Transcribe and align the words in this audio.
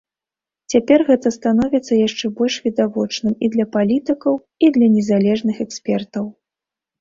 Цяпер 0.73 0.99
гэта 1.09 1.27
становіцца 1.35 1.93
яшчэ 2.07 2.25
больш 2.39 2.55
відавочным 2.65 3.35
і 3.45 3.51
для 3.57 3.67
палітыкаў, 3.77 4.41
і 4.67 4.71
для 4.79 4.87
незалежных 4.97 5.55
экспертаў. 5.69 6.25